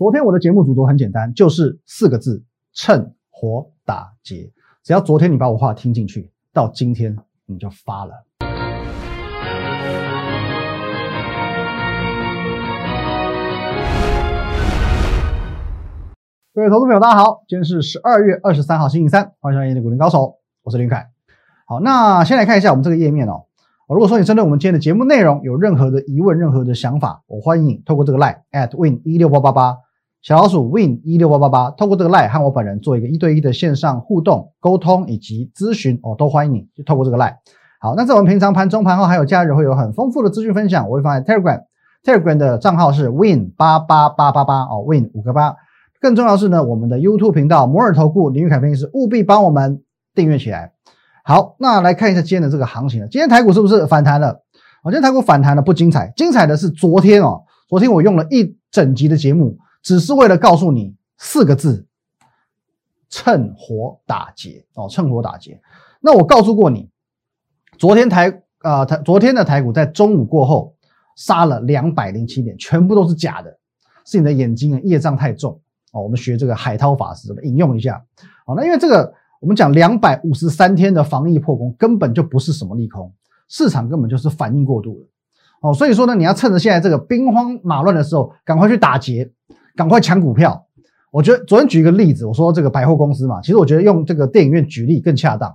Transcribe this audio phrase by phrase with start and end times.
[0.00, 4.50] 昨天我的节目主轴很简单，就是四个字：趁火打劫。
[4.82, 8.12] 只要昨天你把我话听进去，到今天你就发了。
[16.54, 20.18] 各位投资朋友，大家好，今天是十二月二十三号，星期三，欢迎收看《的股林高手》，
[20.62, 21.10] 我是林凯。
[21.66, 23.44] 好，那先来看一下我们这个页面哦。
[23.86, 29.76] 如果说你针对我们今天的节目内容有任何的疑问、任何的想法，我欢迎你透过这个 line at win 一六八八八
[30.22, 37.34] 小老鼠 win 一六八八八，透过这个 line 和我本人做一个一对一的线上互动沟通以及咨询哦，都欢迎你就透过这个 line。
[37.80, 45.56] 好，那在我们平常盘中、盘后还有假日会有很丰富的资讯分享，我会放在 Telegram，Telegram 的账号是 win 八八八八八哦，win 五个八。
[46.02, 49.82] 更重要是呢，我们的 YouTube 频道摩尔投顾林玉凯分析师务必帮我们
[50.14, 50.72] 订阅起来。
[51.24, 53.08] 好，那来看一下今天的这个行情了。
[53.08, 54.42] 今天台股是不是反弹了？
[54.82, 57.42] 哦，今天台股反弹了不精彩，精彩的是昨天哦。
[57.70, 61.86] 昨天我用了一整集的节目，只是为了告诉你四个字：
[63.08, 65.60] 趁火打劫哦，趁火打劫。
[66.00, 66.88] 那我告诉过你，
[67.78, 70.74] 昨天台啊台昨天的台股在中午过后
[71.16, 73.58] 杀了两百零七点，全部都是假的，
[74.04, 75.60] 是你的眼睛啊业障太重。
[75.92, 78.00] 哦，我们学这个海涛法师，引用一下。
[78.46, 83.12] 好，那因为这个，我们讲两百五十三天的防疫破功，根本就不是什么利空，
[83.48, 85.06] 市场根本就是反应过度了。
[85.62, 89.30] 哦，所以说呢，你要趁着现在这个兵荒马乱的时候，赶快去打劫，
[89.80, 90.66] 赶快抢股票。
[91.10, 95.50] 我觉得昨天举一个例子，我说这个百货公司嘛，其实我觉得用这个电影院举例更恰当。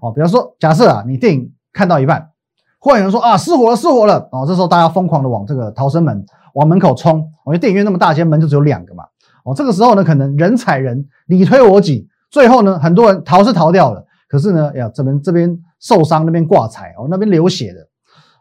[0.00, 2.30] 哦，比方说，假设啊，你电影看到一半，
[2.78, 4.26] 忽然有人说啊，失火了，失火了。
[4.32, 6.24] 哦，这时候大家疯狂的往这个逃生门
[6.54, 7.30] 往门口冲。
[7.44, 9.04] 我觉得电影院那么大间门就只有两个嘛。
[9.44, 17.86] 哦，这个时候呢，可能人踩人，你推我挤，最后呢，很多人逃是逃掉了，可是呢，呀，这边这边受伤，那边挂彩，哦，那边流血的，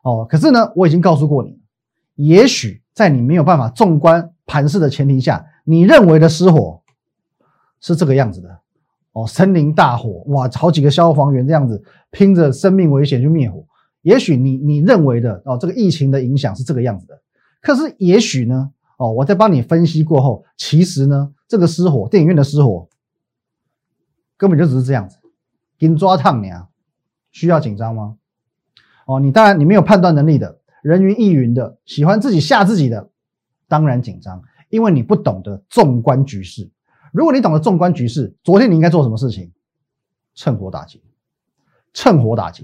[0.03, 1.59] 哦，可是呢，我已经告诉过你，
[2.15, 6.81] 也许在你没有办法纵观盘势的前提下，你认为的失火
[7.79, 8.59] 是这个样子的，
[9.11, 13.63] 哦，森林大火，哇，好几个消防员这样子拼着生命危险去灭火，
[14.01, 17.21] 也许你你认为的哦，这个疫情的影响是这个样子的，
[17.61, 18.71] 可是也许呢？
[18.97, 22.89] 哦，我在帮你分析过后，其实呢，这个失火，电影院的失火，
[24.37, 25.17] 根本就只是这样子，
[25.77, 26.67] 给你抓烫你啊，
[27.29, 28.15] 需要紧张吗？
[29.05, 33.11] 哦，你当然你没有判断能力的，人云亦云的，喜欢自己吓自己的，
[33.67, 36.69] 当然紧张，因为你不懂得纵观局势。
[37.11, 39.51] 如果你懂得纵观局势，昨天你应该做什么事情？
[40.35, 40.99] 趁火打劫，
[41.93, 42.63] 趁火打劫，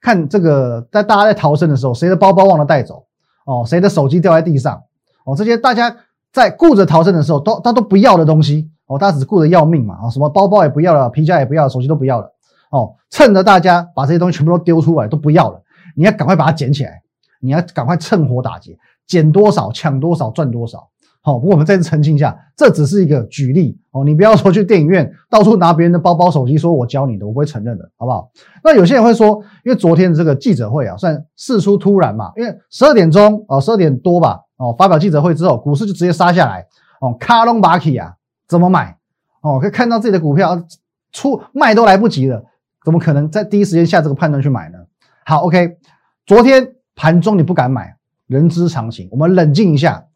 [0.00, 3.06] 看这个在大家在逃生的时候，谁的包包忘了带走？
[3.44, 4.82] 哦，谁的手机掉在地上？
[5.26, 5.94] 哦，这些大家
[6.32, 12.32] 在顾着逃生的时候，都他都不要的东西哦，他只顾着要命嘛啊，什么包包也不要了，皮夹也不要，手机都不要了
[12.70, 15.62] 哦，趁着大家把这些东西全部都丢出来都不要了，
[15.94, 17.02] 你要赶快把它捡起来，
[17.40, 20.88] 你要赶快趁火打劫，减多少抢多少赚多少。
[21.20, 28.30] 好，不过我们再次澄清一下，这只是一个举例哦，你不要说去电影院到处拿别人的包包手机，说我教你的，我不会承认的，好不好？
[28.62, 34.40] 那有些人会说，因为昨天的这个记者会啊，算事出突然嘛，因为十二点钟哦，十二点多吧。
[34.56, 36.66] 哦，发表记者会之后，股市就直接杀下来。
[37.00, 38.14] 哦，卡隆巴基啊，
[38.46, 38.96] 怎么买？
[39.40, 40.62] 哦，可以看到自己的股票
[41.10, 42.44] 出卖都来不及了，
[42.84, 44.78] 怎么可能在第一时间下这个判断去买呢？
[45.24, 45.78] 好，OK，
[46.26, 49.08] 昨天盘中你不敢买，人之常情。
[49.10, 50.06] 我们冷静一下，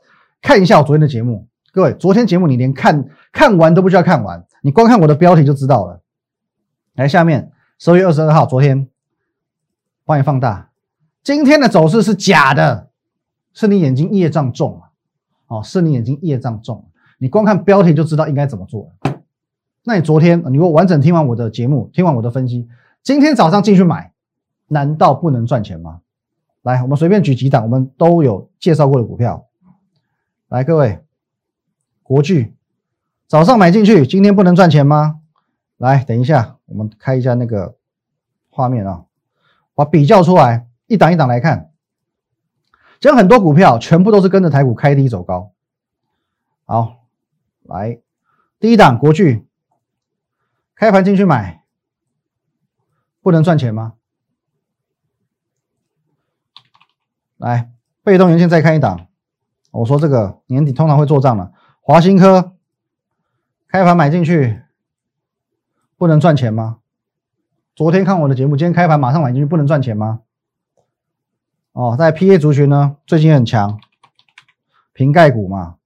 [0.41, 1.47] 看一下我昨天的节目。
[1.73, 6.01] 各位，昨天节目你连看看完都不需要看完，你光看我的标题就知道了。
[6.95, 8.89] 来，下面十二月二十二号，昨天
[10.05, 10.71] 帮你放大，
[11.23, 12.89] 今天的走势是假的。
[13.55, 14.91] 是你眼睛业障重啊，
[15.49, 16.89] 哦，是你眼睛业障重，
[17.19, 19.21] 你光看标题就知道应该怎么做了。
[19.83, 22.69] 那你昨天你如果完整听完我的节目，听完我的分析，
[23.03, 24.13] 今天早上进去买，
[24.69, 26.03] 难道不能赚钱吗？
[26.69, 29.47] 来，我们随便举几档，我们都有介绍过的股票。
[30.49, 31.03] 来，各位，
[32.03, 32.55] 国巨
[33.27, 35.23] 早上买进去，今天不能赚钱吗？
[35.79, 37.79] 来，等一下，我们开一下那个
[38.51, 39.07] 画面啊，
[39.75, 41.71] 把比较出来，一档一档来看。
[43.01, 45.55] 讲很多股票全部都是跟着台股开低走高。
[46.67, 47.07] 好，
[47.63, 47.99] 来
[48.61, 49.47] 第一档国巨，
[50.75, 51.65] 开盘进去买，
[53.23, 53.95] 不能赚钱吗？
[57.39, 57.71] 来，
[58.03, 59.07] 被动元件再看一档，
[59.71, 61.53] 我说这个年底通常会做账了。
[61.81, 62.53] 华新科，
[63.69, 64.63] 开盘买进去，
[65.97, 66.79] 不能赚钱吗？
[67.75, 70.21] 昨天看我的节目，今天开盘马上买进去，不能赚钱吗？
[71.73, 73.79] 哦，在 P A 族群呢，最近很强，
[74.93, 75.77] 瓶盖股嘛，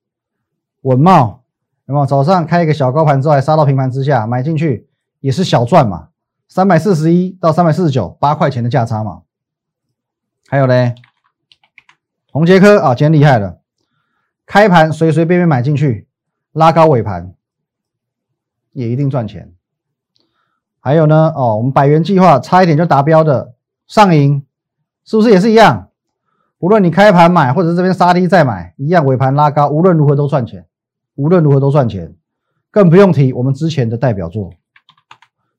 [0.81, 1.45] 稳茂
[1.85, 2.07] 有没有？
[2.07, 4.89] 早上开一个小高盘之后，还杀到平盘之下，买进去
[5.21, 6.09] 也是小赚嘛，
[6.49, 9.23] 三百四十一到三百四十九，八块钱的价差嘛。
[10.49, 10.95] 还有嘞，
[12.33, 13.61] 红杰科啊，今天厉害了，
[14.47, 16.09] 开盘随随便便买进去，
[16.53, 17.35] 拉高尾盘
[18.73, 19.53] 也一定赚钱。
[20.81, 23.55] 还有呢，哦，我们百元计划差一点就达标的
[23.87, 24.47] 上银，
[25.05, 25.91] 是不是也是一样？
[26.57, 30.67] 无论你开盘买，或者是这边杀低再买，一样尾盘拉高，无论如何都赚钱，
[31.17, 32.17] 无论如何都赚钱。
[32.71, 34.55] 更不用提我们之前的代表作，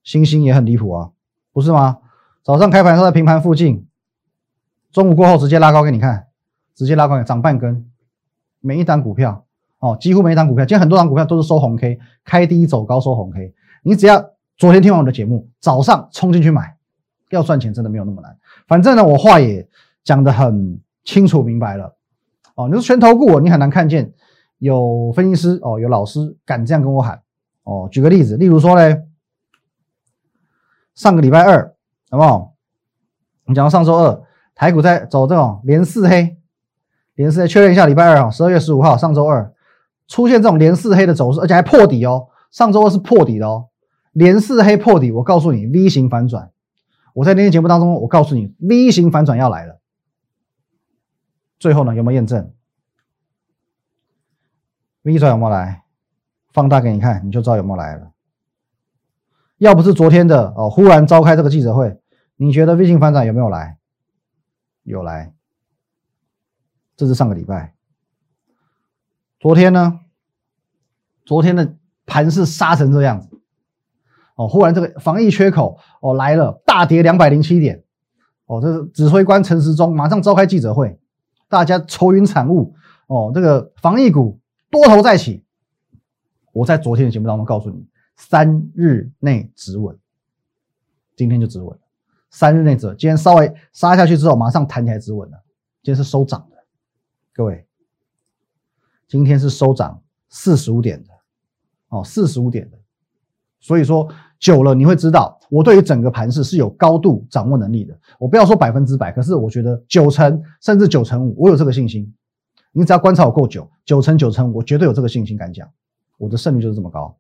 [0.04, 1.12] 星星也很离谱啊，
[1.52, 2.00] 不是吗？
[2.42, 3.88] 早上开盘时在平盘附近，
[4.92, 6.30] 中午过后直接拉高给你看，
[6.76, 7.90] 直接拉高涨半根，
[8.60, 9.46] 每一单股票
[9.80, 13.54] 哦，几乎每一单股票，今天很多档股票都是收红 K，开低走高收红 K，
[13.84, 14.32] 你只要。
[14.56, 16.78] 昨天听完我的节目，早上冲进去买，
[17.32, 18.38] 要赚钱真的没有那么难。
[18.68, 19.68] 反正呢，我话也
[20.04, 21.96] 讲得很清楚明白了。
[22.54, 24.14] 哦，你说全投顾我，你很难看见
[24.60, 27.20] 有分析师哦，有老师敢这样跟我喊。
[27.64, 28.96] 哦，举个例子，例如说呢，
[30.94, 31.76] 上个礼拜二，
[32.12, 32.54] 好不好？
[33.46, 34.24] 你讲到上周二，
[34.54, 36.38] 台股在走这种连四黑，
[37.16, 39.54] 连四黑，确认一下，礼拜二啊，十二月十五号，上周二
[40.08, 42.28] 出现这种连四黑的走势，而且还破底哦。
[42.52, 43.70] 上周二是破底的哦。
[44.12, 46.52] 连四黑破底，我告诉你，V 型反转。
[47.14, 49.80] 我在那天节目当中，我告诉你，V 型反转要来了。
[51.60, 52.54] 最后呢，有没有验证
[55.04, 55.84] ？V 转有没有来？
[56.52, 58.12] 放大给你看，你就知道有没有来了。
[59.58, 61.98] 要不是昨天的哦，忽然召开这个记者会，
[62.36, 63.78] 你觉得 V 型反转有没有来？
[64.84, 65.34] 有来。
[66.96, 67.76] 这是上个礼拜。
[69.40, 70.00] 昨天呢？
[71.26, 71.76] 昨天的
[72.06, 73.30] 盘是杀成这样子。
[74.36, 77.84] 哦，忽然这个防疫缺口哦来了，大跌两百零七点，
[78.46, 81.00] 哦，这是指挥官陈时中马上召开记者会，
[81.48, 82.76] 大家愁云惨雾。
[83.08, 84.40] 哦，这个防疫股
[84.72, 85.46] 多头再起，
[86.52, 87.86] 我在昨天的节目当中告诉你，
[88.16, 89.96] 三日内止稳，
[91.16, 91.80] 今天就止稳了，
[92.32, 95.38] 三日内止，今天稍微杀下去之后，马上弹起来止稳了，
[95.84, 96.48] 今天是收涨，
[97.36, 97.66] 各位，
[99.08, 100.00] 今天是收涨
[100.30, 101.10] 四十五点的，
[101.90, 102.78] 哦，四十五点的。
[103.60, 104.08] 所以说
[104.40, 108.00] 久了，你会知道我对于整个盘势是有高度掌握能力的。
[108.20, 112.14] 我不要说百分之百，可是我觉得九成甚至九成五，我有这个信心。
[112.72, 115.68] 你只要观察我够久，九成九成五，我绝对有这个信心敢讲，
[116.20, 117.18] 我的胜率就是这么高。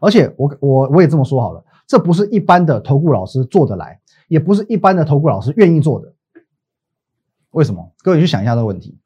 [0.00, 6.14] 而且我我我也这么说好了，这不是一般的投顾老师做得来，也不是一般的投顾老师愿意做的。
[7.50, 7.92] 为什么？
[7.98, 8.96] 各位去想一下这个问题。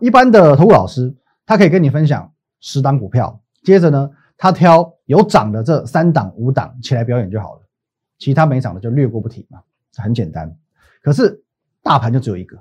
[0.00, 1.14] 一般的投顾老师
[1.46, 4.10] 他可以跟你分享十档股票，接着呢？
[4.36, 7.60] 他挑有涨的这三档五档起来表演就好了，
[8.18, 9.60] 其他没涨的就略过不提嘛，
[9.96, 10.54] 很简单。
[11.02, 11.40] 可是
[11.84, 12.58] 大盘就只有一个，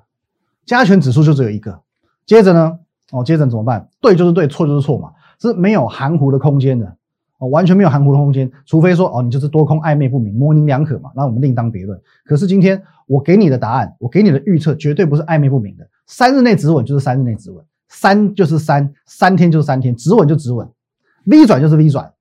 [0.65, 1.81] 加权指数就只有一个。
[2.27, 2.79] 接着呢，
[3.11, 3.89] 哦，接着怎么办？
[3.99, 6.95] 对就是对，错就是错嘛，是没有含糊的空间的，
[7.39, 8.49] 哦，完全没有含糊的空间。
[8.65, 11.99] 除非说哦，你就是多空暧昧不明、模棱两可嘛，那我们另当别论。
[12.23, 15.89] 可是今天我给你的答案，我给你的预测绝对不是暧昧不明的。
[16.15, 20.69] 三日内止稳就是三日内止稳，三就是三，三天就是三天，止稳就止稳。
[21.25, 22.13] V 转就是 V 转，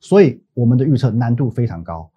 [0.00, 2.10] 所以我们的预测难度非常高，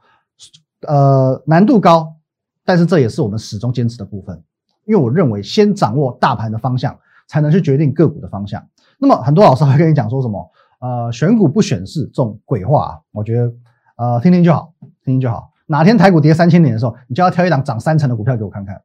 [0.88, 2.16] 呃，难度高，
[2.64, 4.42] 但是这也是我们始终坚持的部分，
[4.86, 6.98] 因为我认为先掌握大盘的方向，
[7.28, 8.66] 才能去决定个股的方向。
[8.98, 10.50] 那么很多老师会跟你讲说什么，
[10.80, 13.54] 呃，选股不选市这种鬼话啊，我觉得，
[13.98, 14.74] 呃，听听就好，
[15.04, 15.52] 听听就好。
[15.66, 18.81] 哪天台股跌三千点的时候，你就要挑一档涨三成的股票给我看看。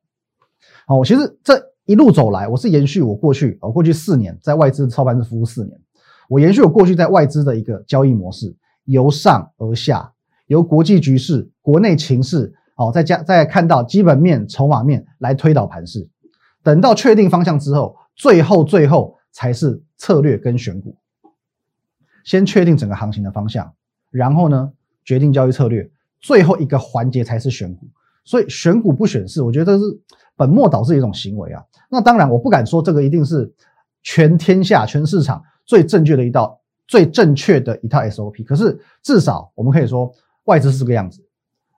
[0.87, 5.79] 好，我其实这一路走来，我是延续我过去，我过去四年在外资操盘室服务四年。
[6.29, 10.13] 我延续我过去在外资的一个交易模式，由上而下，
[10.47, 16.09] 由国际局势、国内情势，哦，再加再看到基本面、筹码面来推导盘势，
[16.63, 20.97] 等到确定方向之后，最后最后才是策略跟选股。
[22.25, 23.75] 先确定整个行情的方向，
[24.11, 24.73] 然后呢
[25.05, 27.87] 决定交易策略，最后一个环节才是选股。
[28.25, 29.85] 所以选股不选市，我觉得是
[30.37, 31.63] 本末倒置一种行为啊。
[31.91, 33.53] 那当然，我不敢说这个一定是
[34.03, 35.43] 全天下全市场。
[35.67, 38.45] 最正确的一道，最正确的一套 SOP。
[38.45, 40.13] 可是至少我们可以说，
[40.45, 41.27] 外资是这个样子，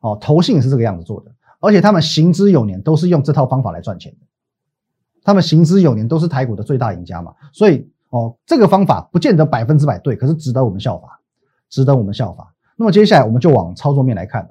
[0.00, 4.18] 哦，投信是这个样子做的，而且他们行之有年，都是用这套方法来赚钱的。
[5.22, 7.32] 他们行之有年，都是台股的最大赢家嘛。
[7.52, 11.20] 所以，哦，这个方法不见得百分之百对，可是值得我们效法，
[11.70, 12.52] 值得我们效法。
[12.76, 14.48] 那么接下来我们就往操作面来看了，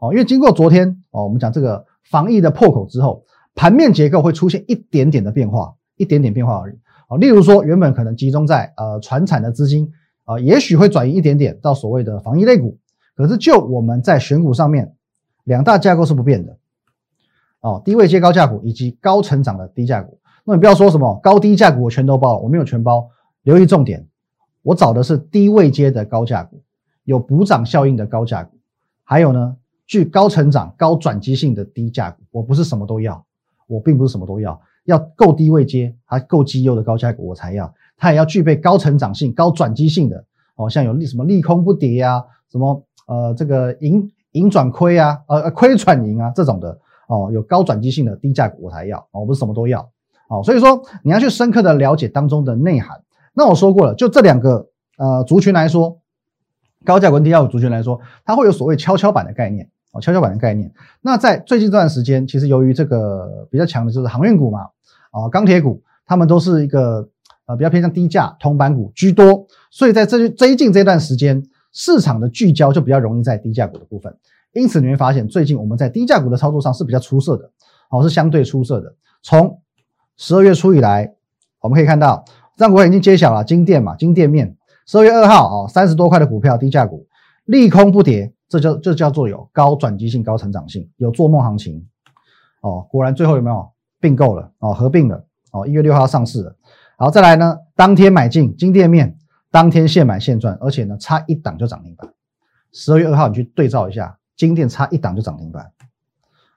[0.00, 3.24] 哦，因为经过昨天，哦，我们讲这个防疫的破口之后，
[3.54, 6.78] 盘面结构会出现一点点的变化，一点点变化而已。
[7.08, 9.90] 啊，例如说，原本可能集中在呃船产的资金
[10.24, 12.78] 啊，也许会转移一点点到所谓的防疫类股。
[13.16, 14.94] 可是就我们在选股上面，
[15.44, 16.56] 两大架构是不变的。
[17.60, 20.20] 哦，低位接高价股以及高成长的低价股。
[20.44, 23.10] 那你不要说什么高低价股我全都包了，我没有全包。
[23.42, 24.06] 留意重点，
[24.62, 26.62] 我找的是低位接的高价股，
[27.04, 28.56] 有补涨效应的高价股，
[29.02, 29.56] 还有呢
[29.88, 32.22] 具高成长、高转机性的低价股。
[32.30, 33.24] 我不是什么都要，
[33.66, 34.60] 我并不是什么都要。
[34.84, 40.24] 要够低位接，还够绩优的高价股我才要，它也要具备高成长性、高转机性的
[40.56, 49.90] 哦，像有利什么利空不跌啊，什么呃这个盈盈转亏啊，呃亏转盈啊这种的哦，有高转机性的低价股我才要哦，不是什么都要
[50.30, 53.02] 哦，所以说你要去深刻的了解当中的内涵。
[53.34, 55.98] 那我说过了，就这两个呃族群来说，
[56.84, 59.68] 高价股、低价股族群来说，它会有所谓跷跷板的概念。
[60.00, 60.72] 跷跷板的概念。
[61.00, 64.60] 那在最近这段时间，其实由于这个比较强的就是航运股嘛，
[65.10, 67.08] 啊，钢铁股，他们都是一个
[67.46, 74.16] 呃比较偏向低价铜板股居多，所以在这最近这段时间，市场的聚焦就比较容易在低价股的部分。
[74.52, 77.50] 因此你会发现，最近我们在低价股的操作上是比较出色的，
[77.90, 78.94] 哦，是相对出色的。
[79.22, 79.60] 从
[80.16, 81.14] 十二月初以来，
[81.60, 82.24] 我们可以看到，
[82.56, 87.06] 张国已经揭晓了金店嘛，金店面，十二月二号哦，三十多块的股票低价股，
[87.48, 88.32] 利空不跌。
[88.48, 91.86] 这叫这叫做有高转机性、高成长性，有做梦行情
[92.62, 92.86] 哦。
[92.90, 94.72] 果然最后有没有并购了哦？
[94.72, 95.66] 合并了哦。
[95.66, 96.56] 一月六号上市了。
[96.96, 99.18] 好，再来呢，当天买进金店面，
[99.50, 102.10] 当天现买现赚，而且呢差一档就涨停板。
[102.72, 105.70] 十二月二号你去对照一下，金店差一档就涨停板。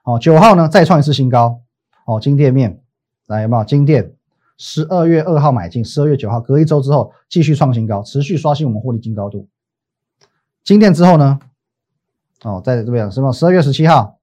[0.04, 1.60] 哦，九号呢再创一次新高
[2.06, 2.18] 哦。
[2.18, 2.80] 金店面
[3.26, 3.64] 来有没有？
[3.64, 4.14] 金店
[4.56, 9.46] 十二月二号买进，十二月九号隔一周之后继续创新高，持续刷新我们获利金高度。
[10.64, 11.38] 金店之后呢？
[12.44, 13.32] 哦，在这边什么？
[13.32, 14.18] 十二月十七号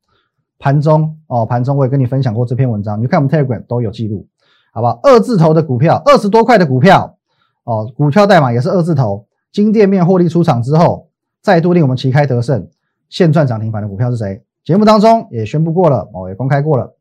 [0.57, 4.27] 盘中哦，盘中我也跟你分享过这篇文章，你看我们 Telegram 都有记录，
[4.73, 4.99] 好吧？
[5.03, 7.17] 二字头的股票，二十多块的股票
[7.63, 9.25] 哦，股票代码也是二字头。
[9.51, 11.09] 金店面获利出场之后，
[11.41, 12.69] 再度令我们旗开得胜，
[13.09, 14.43] 现赚涨停板的股票是谁？
[14.63, 16.95] 节目当中也宣布过了哦，也公开过了。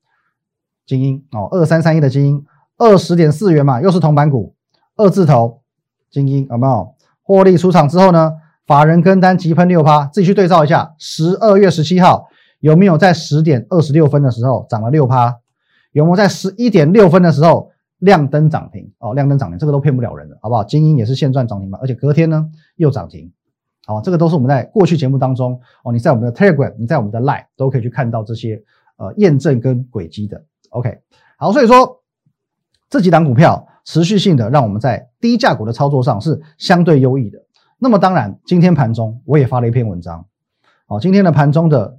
[0.87, 2.47] 精英哦，二三三一的精英，
[2.79, 4.55] 二十点四元嘛，又是铜板股，
[4.97, 5.61] 二字头
[6.11, 8.33] 精英有没有获利出场之后呢？
[8.69, 10.95] 法人跟单急喷六趴，自己去对照一下。
[10.99, 12.29] 十二月十七号
[12.61, 15.39] 有没有在十点二十六分的时候涨了六趴？
[15.93, 17.71] 有没有在十一点六分的时候
[18.01, 18.93] 亮灯涨停？
[18.99, 20.63] 哦，亮灯涨停，这个都骗不了人的，好不好？
[20.63, 22.47] 精英也是现赚涨停板，而且隔天呢
[22.77, 23.33] 又涨停。
[23.87, 28.63] 好，这个都是我们在过去节目当中哦，你在我们的 Telegram，你在我们的 Line 都可以去看到这些
[28.99, 30.45] 呃验证跟轨迹的。
[30.69, 30.99] OK，
[31.39, 32.03] 好，所以说
[32.91, 37.39] 这几档股票持续性的让我们在低价股的操作上是相对优异的。
[37.81, 40.27] 那么当然，今天盘中我也发了一篇文章，
[40.89, 41.99] 哦，今天的盘中的，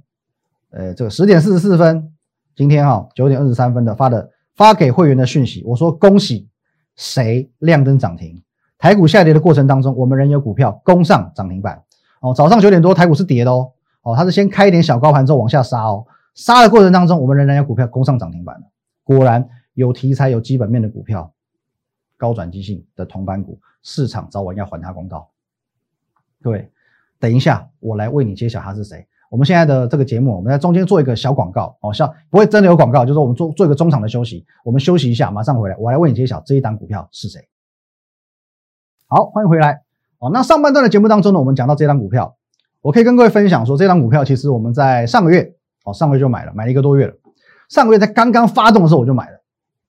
[0.70, 2.12] 呃，这个十点四十四分，
[2.54, 6.48] 今天哈九点二十三分的发的发给会员的讯息，我说恭喜
[6.96, 8.42] 谁亮灯涨停，
[8.76, 11.82] 台股下跌的过程当中，我们仍有股票攻上涨停板，
[12.20, 13.72] 哦，早上九点多台股是跌的哦，
[14.02, 18.62] 哦，它是先开一点小高盘之后往下杀哦，杀的过程当中，我们仍然有股票攻上涨停板，
[19.02, 21.32] 果然有题材有基本面的股票，
[22.18, 25.30] 高转机性的铜板股，市场早晚要还他公道。
[26.42, 26.70] 各位，
[27.18, 29.06] 等一下，我来为你揭晓他是谁。
[29.30, 37.40] 我们现在的这个节目，我们在中间做一个小广告哦，像不会真的有广告，就是我们做做一个中场的休息，我们休息一下，马上回来，我来为你揭晓这一档股票是谁。
[39.06, 39.82] 好，欢迎回来
[40.18, 40.30] 哦。
[40.32, 42.36] 那上半段的节目当中呢，我们讲到这档股票，
[42.80, 45.54] 我可以跟各位分享说，这档股票其实我们在上个月
[45.84, 47.14] 哦，上个月就买了，买了一个多月了。
[47.68, 49.40] 上个月在刚刚发动的时候我就买了，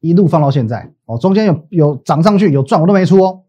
[0.01, 3.41] 一路放到现在哦，中间有有涨上去有赚我都没出哦，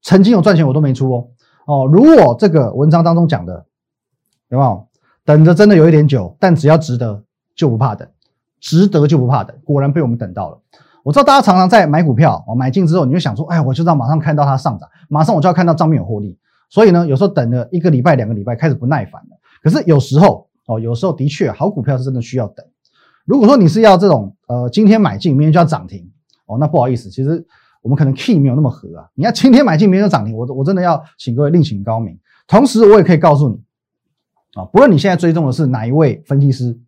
[0.00, 1.28] 曾经有赚钱我都没出哦。
[1.66, 3.66] 哦，如果这个文章当中讲的，
[4.48, 4.86] 有没有？
[5.24, 7.22] 等着真的有一点久，但只要值得
[7.54, 8.08] 就不怕等，
[8.58, 9.56] 值得就不怕等。
[9.64, 10.58] 果然被我们等到了。
[11.04, 16.36] 我知道大家常常在买股票，哦，买进之后你就想说，哎，我就要马上看到它上涨，马上我就要看到账面有获利。
[16.68, 19.38] 所以呢，有时候等了一个礼拜、两个礼拜，开始不耐烦了。
[19.62, 22.66] 可是有时候，哦，有时候的确好股票是真的需要等。
[23.24, 26.10] 如果说你是要这种，呃，今天买进，明天就要涨停，
[26.46, 27.46] 哦，那不好意思，其实。
[27.82, 29.08] 我们可能 key 没有那么合啊！
[29.14, 32.18] 你要今天买进，明天涨停，我我真的要请各位另请高明。
[32.46, 33.60] 同时，我也可以告诉你
[34.54, 36.78] 啊，不论你现在追踪的是哪一位分析师，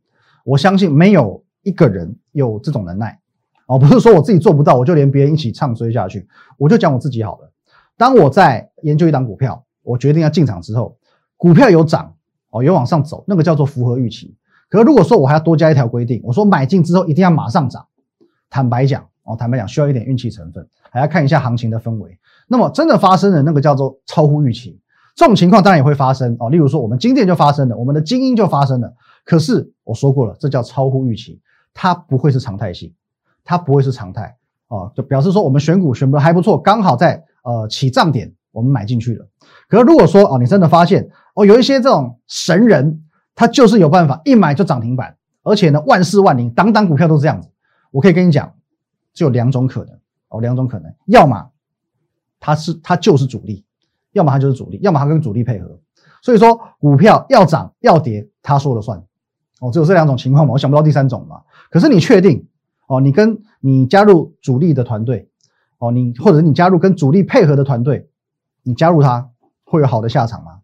[0.44, 3.18] 我相信没有一个人有这种能耐
[3.66, 3.78] 哦。
[3.78, 6.26] 不是说我自己做不到，我就连别人一起唱衰下去。
[6.58, 7.50] 我就讲我自己好了。
[7.96, 10.98] 当我在研究一档股票，我决定要进场之后，
[11.36, 12.14] 股票有涨
[12.50, 14.36] 哦，有往上走，那个叫做符合预期。
[14.68, 17.86] 可如果说我还要多加一条规定，我说买进之后一定要马上涨，
[18.50, 20.66] 坦白讲哦，坦白讲需要一点运气成分。
[20.90, 22.18] 还要看一下行情的氛围。
[22.46, 24.78] 那么真的发生的那个叫做超乎预期，
[25.16, 26.50] 这种情况当然也会发生哦。
[26.50, 28.92] 例如说，我们今天就发生了，我们的精英就发生了。
[29.24, 31.40] 可是我说过了，这叫超乎预期，
[31.72, 32.92] 它不会是常态性，
[33.42, 34.36] 它不会是常态
[34.68, 34.92] 哦。
[34.94, 39.26] 就表示说，我们选股选的还不错，刚好在呃起涨点，我们买进去了。
[39.68, 43.02] 可是如果说哦，你真的发现哦，有一些这种神人，
[43.34, 47.48] 他就是有办法一买就涨停板，而且呢万事万灵，档档股票都是这样子。
[47.90, 48.52] 我可以跟你讲，
[49.14, 49.98] 只有两种可能。
[50.28, 51.50] 哦，两种可能，要么
[52.40, 53.66] 它是它就是主力，
[54.12, 55.78] 要么它就是主力，要么它跟主力配合。
[56.22, 59.04] 所以说股票要涨要跌，他说了算。
[59.60, 61.42] 哦，只有这两种情况嘛，我想不到第三种嘛。
[61.68, 62.48] 可是你确定
[62.86, 65.28] 哦，你跟你加入主力的团队，
[65.76, 68.08] 哦，你或者你加入跟主力配合的团队，
[68.62, 69.30] 你加入他
[69.64, 70.60] 会有好的下场吗？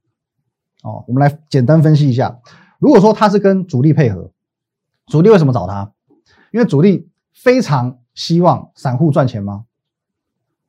[0.83, 2.41] 哦，我们来简单分析一下，
[2.79, 4.31] 如果说他是跟主力配合，
[5.09, 5.93] 主力为什么找他？
[6.53, 9.65] 因为主力非常希望散户赚钱吗？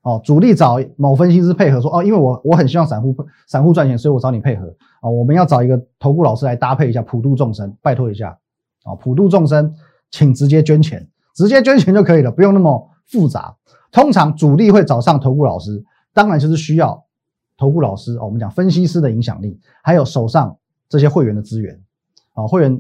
[0.03, 3.15] 哦，主力找某分析师配合说，哦，因为我我很希望散户
[3.47, 4.67] 散户赚钱，所以我找你配合。
[5.01, 8.37] 哦，我们要找一个投顾老师来搭配一下，普度众生，拜托一下。
[8.85, 9.73] 哦，普度众生，
[10.11, 13.57] 请直接捐钱，直接捐钱就可以了，不用那么复杂。
[13.91, 17.03] 通常主力会找上投顾老师，当然就是需要
[17.57, 20.55] 投顾老师哦，我们讲分析师的影响力，还有手上
[20.87, 21.81] 这些会员的资源，
[22.35, 22.79] 啊，会员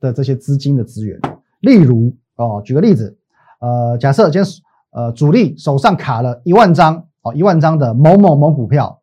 [0.00, 1.18] 的这些资金的资源。
[1.60, 3.16] 例如，哦，举个例子，
[3.62, 4.52] 呃，假设今天。
[4.94, 9.00] 呃，主力手上卡了一万张哦，一万张的某某某股票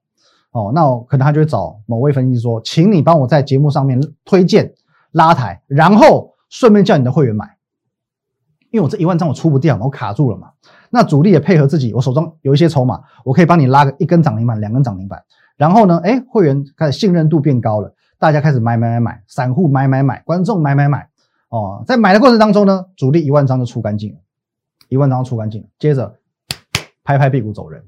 [0.51, 4.71] 哦，那我可能他就会找某位分析师说，请你帮我在节目上面推荐
[5.13, 7.57] 拉抬，然后顺便叫你的会员买，
[8.69, 10.49] 因为我这一万张我出不掉，我卡住了嘛。
[10.91, 15.19] 那主力也配合自己，我手中有一些筹码，我可以帮你拉个一根涨停板，两根涨停板，
[15.57, 21.09] 然后呢，哎，会员开始信任度变高了，大家开始买买买买，散户买买买，观众买买买，
[21.49, 24.19] 哦，在买的过程当中呢，主力一万张就出干净了。
[24.89, 26.13] 一万张出干净，接着
[27.03, 27.81] 拍拍屁股走人，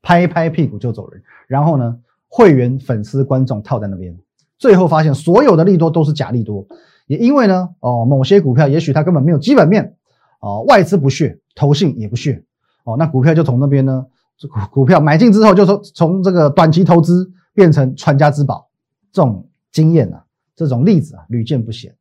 [0.00, 1.22] 拍拍屁股就走人。
[1.46, 4.16] 然后呢，会员、粉丝、观众套在那边，
[4.56, 6.66] 最后发现所有的利多都是假利多。
[7.06, 9.94] 也因为呢，哦，某些股票也许它根本没有基本面，
[10.40, 12.42] 哦，外资不屑，投信也不屑，
[12.84, 14.06] 哦，那股票就从那边呢，
[14.48, 18.68] 股股票买进之后，就说从这个短期投资变成传家之宝。
[19.12, 20.24] 这种经验啊，
[20.56, 21.94] 这种例子啊，屡见不鲜。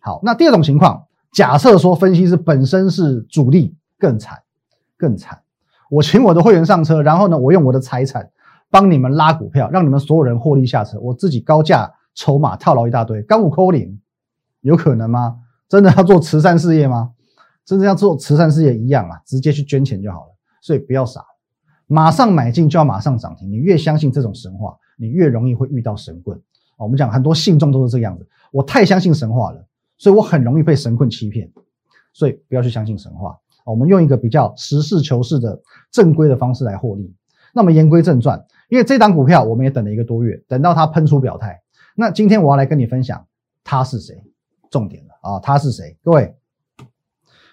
[0.00, 3.74] 好，那第二种情况，假设说分析师本身是主力。
[4.00, 4.42] 更惨，
[4.96, 5.42] 更惨！
[5.90, 8.30] 我请我的会员上车，然后呢，我用我的财产
[8.70, 10.98] 帮你们拉股票，让你们所有人获利下车。
[11.00, 14.00] 我自己高价筹码套牢一大堆，干五扣零，
[14.62, 15.38] 有可能吗？
[15.68, 17.12] 真的要做慈善事业吗？
[17.64, 20.36] 真的要做慈善事业一样啊，直接去捐钱就好了。
[20.62, 21.24] 所以不要傻，
[21.86, 23.50] 马上买进就要马上涨停。
[23.50, 26.40] 你越相信这种神话，你越容易会遇到神棍。
[26.76, 29.66] 我们讲很多信众都是这个样子，我太相信神话了，
[29.98, 31.50] 所以我很容易被神棍欺骗。
[32.12, 33.38] 所以不要去相信神话。
[33.70, 37.14] 我们用一个比较实事求是的正规的方式来获利。
[37.52, 41.62] 那么言归正传，因为这档股票我们也等了一个多月，等到它喷出表态。
[41.96, 43.26] 那今天我要来跟你分享
[43.64, 44.22] 他是谁，
[44.70, 45.98] 重点了啊，他是谁？
[46.02, 46.36] 各位，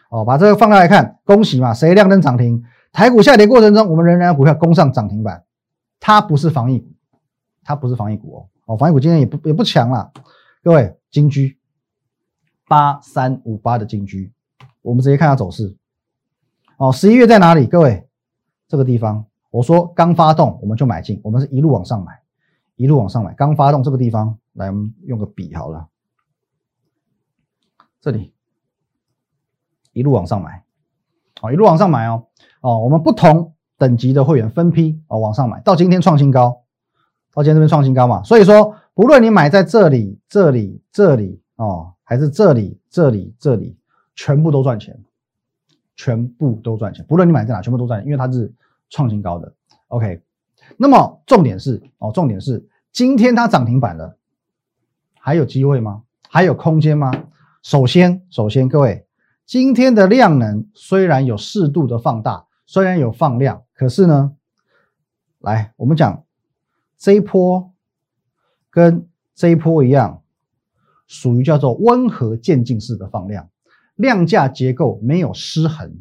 [0.09, 2.63] 哦，把这个放大来看，恭喜嘛，谁亮灯涨停？
[2.91, 5.43] 台股下跌过程中，我们仍然股票攻上涨停板。
[5.99, 6.91] 它不是防疫股，
[7.63, 10.11] 它不是防疫股哦，哦，防疫股今天也不也不强了。
[10.63, 11.57] 各位，金居
[12.67, 14.31] 八三五八的金居，
[14.81, 15.75] 我们直接看下走势。
[16.77, 17.65] 哦，十一月在哪里？
[17.65, 18.07] 各位，
[18.67, 22.21] 这个地方，我说刚发动我们就买进，我们是一路往上买，
[22.75, 23.33] 一路往上买。
[23.33, 25.87] 刚发动这个地方，来，我们用个笔好了，
[27.99, 28.31] 这里。
[29.91, 30.63] 一路往上买，
[31.41, 32.27] 哦，一路往上买哦，
[32.61, 36.61] 哦，我们不同等级的会员分批哦往上买，到今天创新高，
[37.33, 43.75] 到今天这边创新高嘛，所以说不论你买在这里、这里、这里哦，还是这里、这里、这里，
[44.13, 45.03] 全部都赚钱。
[45.97, 48.53] 全部都赚钱，不论你买在哪，全部都赚钱，因为它是
[48.89, 49.53] 创新高的。
[49.87, 50.21] OK，
[50.77, 54.17] 那么重点是哦，重点是今天它涨停板了，
[55.19, 56.03] 还有机会吗？
[56.29, 57.11] 还有空间吗？
[57.63, 59.07] 首先，首先各位，
[59.45, 64.35] 今天的量能虽然有适度的放大，虽然有放量，可是呢，
[65.39, 66.23] 来我们讲
[66.97, 67.73] 这一波
[68.69, 70.21] 跟这一波一样，
[71.07, 73.49] 属于叫做温和渐进式的放量。
[73.97, 75.91] 量价结构没有失衡，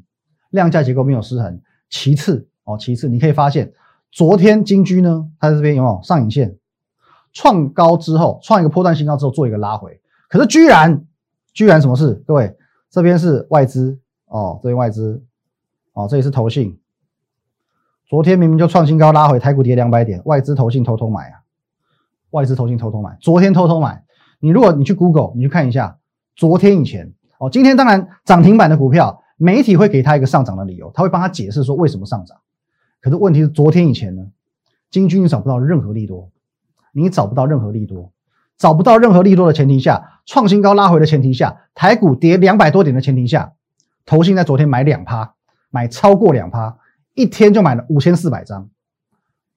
[0.50, 1.60] 量价结构没有失衡。
[1.88, 3.72] 其次哦，其次你可以发现，
[4.12, 6.56] 昨天金居呢，它这边有没有上影线
[7.32, 11.04] 创高之后，创一个破断新高之后做一个拉回，可是居然
[11.52, 12.22] 居然什么事？
[12.26, 12.56] 各位，
[12.90, 15.24] 这边是外资哦，这边外资
[15.92, 16.78] 哦，这里是投信。
[18.08, 21.40] 昨天明明就创新高拉回，台股跌两百点，外资投信偷偷买啊，
[22.30, 24.04] 外资投信偷偷买，昨天偷偷买。
[24.38, 25.98] 你如果你去 Google，你去看一下，
[26.34, 27.14] 昨天以前。
[27.38, 32.38] 哦，今天当然涨停板的股票，媒体会给他一个上涨的理由，他会帮他解释说为什么上涨。
[33.02, 34.26] 可是问题是昨天以前呢，
[34.90, 36.30] 金军你找不到任何利多，
[36.92, 38.10] 你找不到任何利多，
[38.56, 43.52] 找不到任何利多的前提下，创新高拉回的前提下，台股跌两百多点的前提下，
[44.06, 45.34] 投信在昨天买两趴，
[45.70, 46.78] 买超过两趴，
[47.14, 48.70] 一天就买了五千四百张，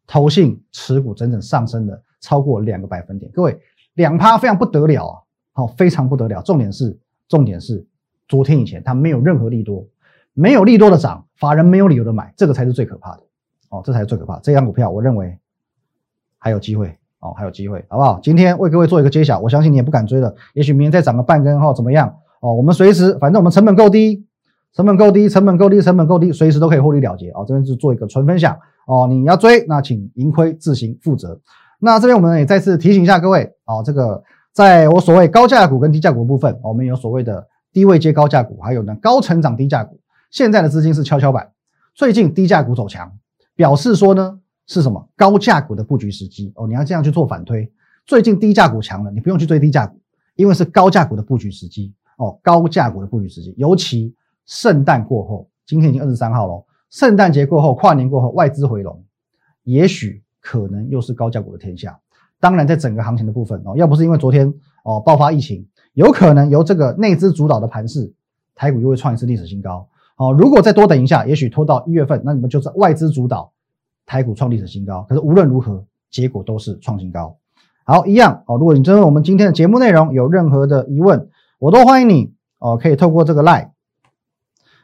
[0.06, 3.32] 投信持股整整上升了超过两个百分点。
[3.32, 3.58] 各位，
[3.94, 5.16] 两趴非常不得了啊，
[5.54, 6.42] 好，非常不得了。
[6.42, 7.00] 重点是。
[7.30, 7.86] 重点是，
[8.28, 9.88] 昨天以前它没有任何利多，
[10.34, 13.22] 没有利多的涨，法人没有理由的买，这个才是最可怕的
[13.70, 14.40] 哦，这才是最可怕。
[14.40, 15.38] 这张股票我认为
[16.38, 18.20] 还有机会哦，还有机会，好不好？
[18.24, 22.54] 今天为各位做一个揭晓，我相信你也不敢追了，也许明天再涨个半根后怎么样哦？
[22.54, 24.26] 我们随时，反正我们成本够低，
[24.74, 27.46] 成本够低，成本够低，成本够低，随时都可以获利了结哦。
[27.48, 31.40] 这边是做一个纯分享哦，你要追，那请盈亏自行负责。
[31.80, 40.00] 那这边我们也再次提醒一下各位哦，这个在我所谓高价股跟低价股部分，我们有所谓的低位接高价股，还有呢高成长低价股。
[40.32, 41.52] 现在的资金是跷跷板，
[41.94, 43.12] 最近低价股走强，
[43.56, 46.68] 表示说呢是什么高价股的布局时机哦。
[46.68, 47.72] 你要这样去做反推，
[48.06, 50.00] 最近低价股强了，你不用去追低价股，
[50.36, 52.40] 因为是高价股的布局时机哦。
[52.44, 54.16] 高价股的布局时机，尤其。
[54.46, 56.66] 圣诞过后，今天已经二十三号了。
[56.90, 59.06] 圣诞节过后，跨年过后，外资回笼，
[59.62, 62.00] 也许可能又是高价股的天下。
[62.40, 68.14] 当然，在整个行情的部分哦，要不是因为昨天哦爆发疫情，有可能由这个内资主导的盘势，
[68.56, 69.88] 台股又会创一次历史新高。
[70.16, 73.52] 哦，如果再多等一下，也许拖到一月份，那你们就是外资主导，
[74.06, 75.06] 台股创历史新高。
[75.10, 77.38] 可是无论如何，结果都是创新高。
[77.86, 78.58] 好，一样哦。
[78.58, 83.70] 如果你针对我们今天的节目内容有任何的疑问，我都欢迎你哦，可以透过这个 line。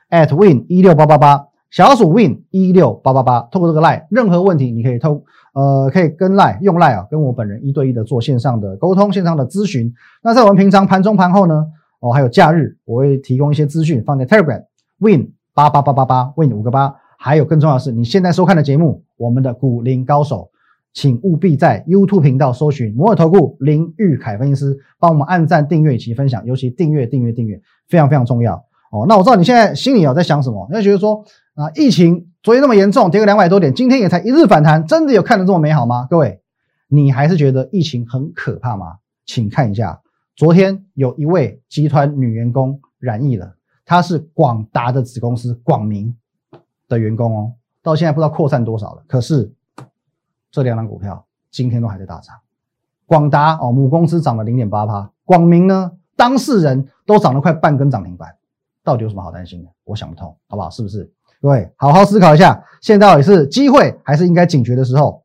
[0.10, 5.22] at win 一六八八八小鼠 win 一六八八八，透过这个 line，任何问题你可以透
[5.54, 9.94] 呃可以跟 line 用 line 啊，跟我本人一对一的做线上的沟通，线上的咨询。
[10.24, 11.66] 那在我们平常盘中盘后呢，
[12.00, 14.64] 哦还有假日，我会提供一些资讯放在 Telegram
[15.00, 16.96] win 八八八八八 win 五个八。
[17.18, 20.50] 还有更重要的是，你现在收看的节目，我们的股林高手，
[20.94, 27.60] 请务必在 YouTube 频道搜寻摩尔投顾林玉凯分析师，帮我们按赞、订阅以及分享，尤其订阅、订阅、订阅，
[27.90, 28.56] 非常非常重要。
[28.94, 30.66] 哦，那我知道你现在心里有在想什么？
[30.70, 31.22] 你会觉得说
[31.56, 36.06] 啊，疫情昨天那么严重，跌个两百多点，今天也才一日反弹，真的有看得这么美好吗？
[36.10, 36.42] 各位，
[36.90, 38.98] 你还是觉得疫情很可怕吗？
[39.26, 40.02] 请看一下，
[40.36, 46.14] 昨天有一位集团女员工染疫了，她是广达的子公司广明
[46.90, 49.04] 的员工哦，到现在不知道扩散多少了。
[49.08, 49.50] 可是
[50.52, 52.36] 这两张股票今天都还在大涨，
[53.06, 58.36] 广达哦母公司涨了零点八趴，广明呢当事人都涨了快半根涨停板。
[58.84, 59.70] 到底有什么好担心的？
[59.86, 60.70] 我想不通，好不好？
[60.70, 61.10] 是不是？
[61.42, 65.22] 各位好好思考一下，现在到底是机会还是应该警觉的时候？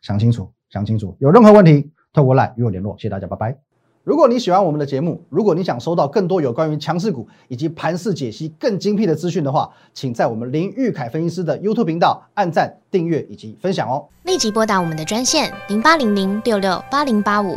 [0.00, 1.14] 想清楚，想清楚。
[1.20, 2.96] 有任何问题，透过来与我联络。
[2.98, 3.56] 谢谢大家，拜拜。
[4.02, 14.08] 如果你喜欢我们的节目，如果你想收到更多有关于强势股以及盘势解析更精辟的资讯的话，请在我们林玉凯分析师的 YouTube 频道按赞、订阅以及分享哦。
[14.24, 17.56] 立即拨打我们的专线零八零零六六八零八五